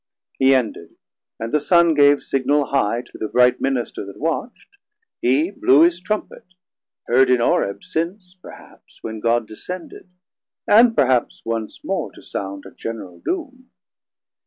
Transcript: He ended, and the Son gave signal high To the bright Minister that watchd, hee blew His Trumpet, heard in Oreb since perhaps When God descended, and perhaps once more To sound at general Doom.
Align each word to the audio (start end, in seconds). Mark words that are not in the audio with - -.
He 0.39 0.55
ended, 0.55 0.95
and 1.39 1.51
the 1.51 1.59
Son 1.59 1.93
gave 1.93 2.23
signal 2.23 2.65
high 2.65 3.03
To 3.03 3.17
the 3.19 3.27
bright 3.27 3.61
Minister 3.61 4.03
that 4.03 4.17
watchd, 4.19 4.65
hee 5.21 5.51
blew 5.51 5.83
His 5.83 5.99
Trumpet, 6.01 6.43
heard 7.05 7.29
in 7.29 7.39
Oreb 7.39 7.83
since 7.83 8.33
perhaps 8.33 8.97
When 9.03 9.19
God 9.19 9.47
descended, 9.47 10.09
and 10.67 10.95
perhaps 10.95 11.43
once 11.45 11.83
more 11.83 12.11
To 12.13 12.23
sound 12.23 12.63
at 12.65 12.77
general 12.77 13.19
Doom. 13.23 13.69